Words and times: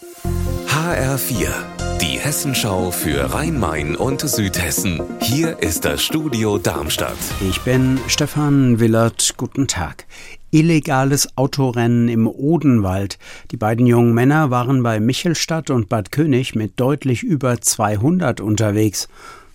HR4, 0.00 1.48
die 2.00 2.18
Hessenschau 2.18 2.90
für 2.90 3.34
Rhein-Main 3.34 3.96
und 3.96 4.22
Südhessen. 4.22 5.02
Hier 5.20 5.58
ist 5.62 5.84
das 5.84 6.02
Studio 6.02 6.56
Darmstadt. 6.56 7.18
Ich 7.46 7.60
bin 7.60 8.00
Stefan 8.06 8.80
Willert. 8.80 9.34
Guten 9.36 9.68
Tag. 9.68 10.06
Illegales 10.50 11.36
Autorennen 11.36 12.08
im 12.08 12.26
Odenwald. 12.26 13.18
Die 13.50 13.58
beiden 13.58 13.84
jungen 13.84 14.14
Männer 14.14 14.50
waren 14.50 14.82
bei 14.82 15.00
Michelstadt 15.00 15.68
und 15.68 15.90
Bad 15.90 16.12
König 16.12 16.54
mit 16.54 16.80
deutlich 16.80 17.22
über 17.22 17.60
200 17.60 18.40
unterwegs 18.40 19.06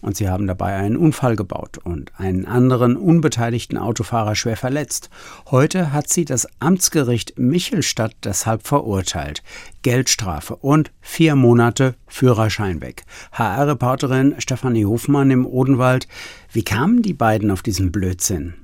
und 0.00 0.16
sie 0.16 0.28
haben 0.28 0.46
dabei 0.46 0.74
einen 0.74 0.96
Unfall 0.96 1.36
gebaut 1.36 1.78
und 1.78 2.12
einen 2.18 2.46
anderen 2.46 2.96
unbeteiligten 2.96 3.78
Autofahrer 3.78 4.34
schwer 4.34 4.56
verletzt. 4.56 5.10
Heute 5.50 5.92
hat 5.92 6.08
sie 6.08 6.24
das 6.24 6.46
Amtsgericht 6.60 7.38
Michelstadt 7.38 8.14
deshalb 8.24 8.66
verurteilt. 8.66 9.42
Geldstrafe 9.82 10.56
und 10.56 10.92
vier 11.00 11.34
Monate 11.34 11.94
Führerschein 12.06 12.80
weg. 12.80 13.04
HR-Reporterin 13.32 14.34
Stefanie 14.38 14.84
Hofmann 14.84 15.30
im 15.30 15.46
Odenwald. 15.46 16.08
Wie 16.52 16.62
kamen 16.62 17.02
die 17.02 17.14
beiden 17.14 17.50
auf 17.50 17.62
diesen 17.62 17.92
Blödsinn? 17.92 18.54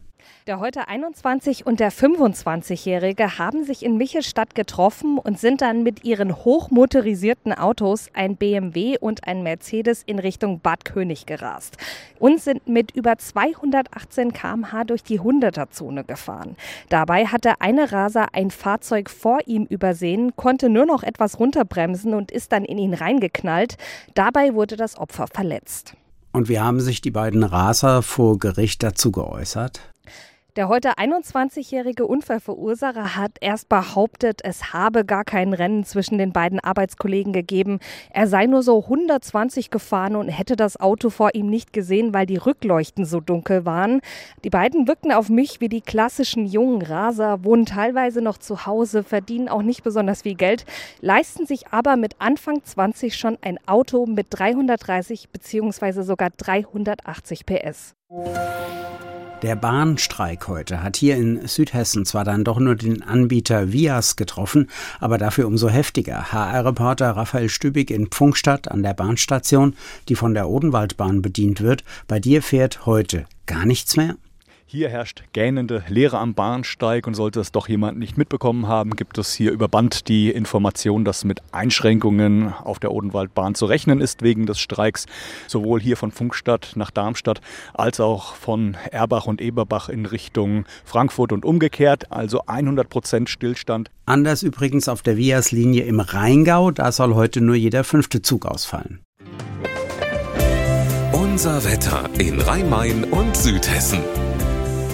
Der 0.46 0.60
heute 0.60 0.88
21 0.88 1.64
und 1.64 1.80
der 1.80 1.90
25-Jährige 1.90 3.38
haben 3.38 3.64
sich 3.64 3.82
in 3.82 3.96
Michelstadt 3.96 4.54
getroffen 4.54 5.16
und 5.16 5.40
sind 5.40 5.62
dann 5.62 5.82
mit 5.82 6.04
ihren 6.04 6.36
hochmotorisierten 6.36 7.54
Autos, 7.54 8.10
ein 8.12 8.36
BMW 8.36 8.98
und 8.98 9.26
ein 9.26 9.42
Mercedes, 9.42 10.02
in 10.04 10.18
Richtung 10.18 10.60
Bad 10.60 10.84
König 10.84 11.24
gerast 11.24 11.78
und 12.18 12.42
sind 12.42 12.68
mit 12.68 12.94
über 12.94 13.16
218 13.16 14.34
km/h 14.34 14.84
durch 14.84 15.02
die 15.02 15.18
100er-Zone 15.18 16.04
gefahren. 16.04 16.56
Dabei 16.90 17.24
hatte 17.24 17.62
eine 17.62 17.90
Raser 17.90 18.34
ein 18.34 18.50
Fahrzeug 18.50 19.08
vor 19.08 19.38
ihm 19.46 19.64
übersehen, 19.64 20.36
konnte 20.36 20.68
nur 20.68 20.84
noch 20.84 21.04
etwas 21.04 21.40
runterbremsen 21.40 22.12
und 22.12 22.30
ist 22.30 22.52
dann 22.52 22.66
in 22.66 22.76
ihn 22.76 22.92
reingeknallt. 22.92 23.78
Dabei 24.12 24.52
wurde 24.52 24.76
das 24.76 24.98
Opfer 24.98 25.26
verletzt. 25.26 25.94
Und 26.32 26.50
wie 26.50 26.60
haben 26.60 26.80
sich 26.80 27.00
die 27.00 27.12
beiden 27.12 27.44
Raser 27.44 28.02
vor 28.02 28.38
Gericht 28.38 28.82
dazu 28.82 29.10
geäußert? 29.10 29.93
Der 30.56 30.68
heute 30.68 30.98
21-jährige 30.98 32.06
Unfallverursacher 32.06 33.16
hat 33.16 33.32
erst 33.40 33.68
behauptet, 33.68 34.40
es 34.44 34.72
habe 34.72 35.04
gar 35.04 35.24
kein 35.24 35.52
Rennen 35.52 35.82
zwischen 35.82 36.16
den 36.16 36.32
beiden 36.32 36.60
Arbeitskollegen 36.60 37.32
gegeben. 37.32 37.80
Er 38.10 38.28
sei 38.28 38.46
nur 38.46 38.62
so 38.62 38.84
120 38.84 39.72
gefahren 39.72 40.14
und 40.14 40.28
hätte 40.28 40.54
das 40.54 40.78
Auto 40.78 41.10
vor 41.10 41.34
ihm 41.34 41.46
nicht 41.46 41.72
gesehen, 41.72 42.14
weil 42.14 42.26
die 42.26 42.36
Rückleuchten 42.36 43.04
so 43.04 43.18
dunkel 43.18 43.64
waren. 43.64 44.00
Die 44.44 44.50
beiden 44.50 44.86
wirkten 44.86 45.10
auf 45.10 45.28
mich 45.28 45.60
wie 45.60 45.68
die 45.68 45.80
klassischen 45.80 46.46
jungen 46.46 46.82
Raser, 46.82 47.42
wohnen 47.42 47.66
teilweise 47.66 48.20
noch 48.20 48.38
zu 48.38 48.64
Hause, 48.64 49.02
verdienen 49.02 49.48
auch 49.48 49.62
nicht 49.62 49.82
besonders 49.82 50.22
viel 50.22 50.36
Geld, 50.36 50.66
leisten 51.00 51.46
sich 51.46 51.66
aber 51.72 51.96
mit 51.96 52.14
Anfang 52.20 52.62
20 52.62 53.16
schon 53.16 53.38
ein 53.42 53.58
Auto 53.66 54.06
mit 54.06 54.28
330 54.30 55.30
bzw. 55.30 56.02
sogar 56.02 56.30
380 56.30 57.44
PS. 57.44 57.96
Der 59.44 59.56
Bahnstreik 59.56 60.48
heute 60.48 60.82
hat 60.82 60.96
hier 60.96 61.16
in 61.16 61.46
Südhessen 61.46 62.06
zwar 62.06 62.24
dann 62.24 62.44
doch 62.44 62.58
nur 62.58 62.76
den 62.76 63.02
Anbieter 63.02 63.74
Vias 63.74 64.16
getroffen, 64.16 64.70
aber 65.00 65.18
dafür 65.18 65.46
umso 65.46 65.68
heftiger. 65.68 66.32
HR-Reporter 66.32 67.10
Raphael 67.10 67.50
Stübig 67.50 67.90
in 67.90 68.06
Pfunkstadt 68.06 68.70
an 68.70 68.82
der 68.82 68.94
Bahnstation, 68.94 69.76
die 70.08 70.14
von 70.14 70.32
der 70.32 70.48
Odenwaldbahn 70.48 71.20
bedient 71.20 71.60
wird. 71.60 71.84
Bei 72.08 72.20
dir 72.20 72.42
fährt 72.42 72.86
heute 72.86 73.26
gar 73.44 73.66
nichts 73.66 73.98
mehr? 73.98 74.16
Hier 74.74 74.88
herrscht 74.88 75.22
gähnende 75.32 75.84
Leere 75.86 76.18
am 76.18 76.34
Bahnsteig 76.34 77.06
und 77.06 77.14
sollte 77.14 77.38
es 77.38 77.52
doch 77.52 77.68
jemand 77.68 77.96
nicht 77.96 78.18
mitbekommen 78.18 78.66
haben, 78.66 78.96
gibt 78.96 79.18
es 79.18 79.32
hier 79.32 79.52
über 79.52 79.68
Band 79.68 80.08
die 80.08 80.32
Information, 80.32 81.04
dass 81.04 81.22
mit 81.22 81.42
Einschränkungen 81.52 82.52
auf 82.52 82.80
der 82.80 82.90
Odenwaldbahn 82.90 83.54
zu 83.54 83.66
rechnen 83.66 84.00
ist 84.00 84.22
wegen 84.22 84.46
des 84.46 84.58
Streiks, 84.58 85.06
sowohl 85.46 85.80
hier 85.80 85.96
von 85.96 86.10
Funkstadt 86.10 86.72
nach 86.74 86.90
Darmstadt 86.90 87.40
als 87.72 88.00
auch 88.00 88.34
von 88.34 88.76
Erbach 88.90 89.26
und 89.26 89.40
Eberbach 89.40 89.88
in 89.88 90.06
Richtung 90.06 90.64
Frankfurt 90.84 91.30
und 91.30 91.44
umgekehrt, 91.44 92.10
also 92.10 92.40
100 92.48 92.88
Prozent 92.88 93.30
Stillstand. 93.30 93.92
Anders 94.06 94.42
übrigens 94.42 94.88
auf 94.88 95.02
der 95.02 95.16
Vias-Linie 95.16 95.84
im 95.84 96.00
Rheingau, 96.00 96.72
da 96.72 96.90
soll 96.90 97.14
heute 97.14 97.40
nur 97.40 97.54
jeder 97.54 97.84
fünfte 97.84 98.22
Zug 98.22 98.44
ausfallen. 98.44 98.98
Unser 101.12 101.64
Wetter 101.64 102.10
in 102.18 102.40
Rhein-Main 102.40 103.04
und 103.04 103.36
Südhessen. 103.36 104.00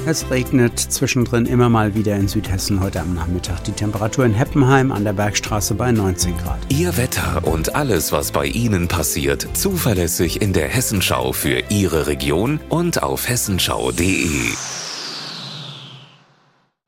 Es 0.06 0.30
regnet 0.30 0.78
zwischendrin 0.78 1.44
immer 1.44 1.68
mal 1.68 1.94
wieder 1.94 2.16
in 2.16 2.26
Südhessen 2.26 2.80
heute 2.80 3.00
am 3.00 3.14
Nachmittag. 3.14 3.62
Die 3.64 3.72
Temperatur 3.72 4.24
in 4.24 4.32
Heppenheim 4.32 4.92
an 4.92 5.04
der 5.04 5.12
Bergstraße 5.12 5.74
bei 5.74 5.92
19 5.92 6.38
Grad. 6.38 6.58
Ihr 6.70 6.96
Wetter 6.96 7.46
und 7.46 7.74
alles, 7.74 8.10
was 8.10 8.32
bei 8.32 8.46
Ihnen 8.46 8.88
passiert, 8.88 9.46
zuverlässig 9.52 10.40
in 10.40 10.54
der 10.54 10.68
Hessenschau 10.68 11.32
für 11.32 11.62
Ihre 11.68 12.06
Region 12.06 12.60
und 12.70 13.02
auf 13.02 13.28
hessenschau.de. 13.28 14.79